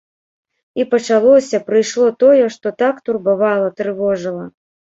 І 0.79 0.85
пачалося, 0.93 1.57
прыйшло 1.67 2.09
тое, 2.25 2.43
што 2.57 2.73
так 2.81 3.05
турбавала, 3.11 3.71
трывожыла. 3.83 4.45